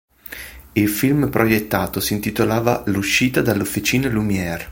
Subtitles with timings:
[0.73, 4.69] Il film proiettato si intitolava "L'uscita dalle officine Lumière".